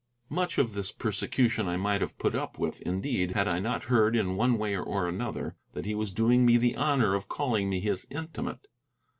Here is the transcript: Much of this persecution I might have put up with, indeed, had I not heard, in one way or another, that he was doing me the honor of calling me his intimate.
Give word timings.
Much 0.29 0.57
of 0.57 0.73
this 0.73 0.91
persecution 0.91 1.67
I 1.67 1.77
might 1.77 2.01
have 2.01 2.17
put 2.17 2.33
up 2.33 2.57
with, 2.57 2.81
indeed, 2.81 3.33
had 3.33 3.47
I 3.47 3.59
not 3.59 3.83
heard, 3.83 4.15
in 4.15 4.35
one 4.35 4.57
way 4.57 4.75
or 4.75 5.07
another, 5.07 5.57
that 5.73 5.85
he 5.85 5.93
was 5.93 6.11
doing 6.11 6.43
me 6.43 6.57
the 6.57 6.75
honor 6.75 7.13
of 7.13 7.27
calling 7.29 7.69
me 7.69 7.79
his 7.81 8.07
intimate. 8.09 8.65